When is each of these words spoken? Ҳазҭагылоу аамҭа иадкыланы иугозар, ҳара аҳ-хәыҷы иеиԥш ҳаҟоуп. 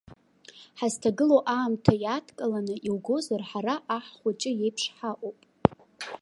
Ҳазҭагылоу 0.79 1.41
аамҭа 1.55 1.93
иадкыланы 2.03 2.75
иугозар, 2.87 3.41
ҳара 3.49 3.75
аҳ-хәыҷы 3.97 4.51
иеиԥш 4.53 4.83
ҳаҟоуп. 4.97 5.37